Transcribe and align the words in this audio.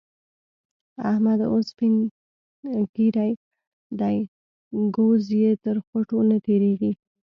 احمد 1.11 1.39
اوس 1.49 1.65
سپين 1.73 1.93
ږير 2.93 3.15
دی؛ 3.99 4.17
ګوز 4.95 5.23
يې 5.41 5.51
تر 5.63 5.75
خوټو 5.85 6.19
نه 6.29 6.37
تېرېږي. 6.45 6.91